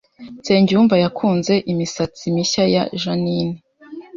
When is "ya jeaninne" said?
2.75-3.57